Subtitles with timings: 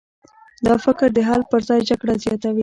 [0.65, 2.59] دا فکر د حل پر ځای جګړه زیاتوي.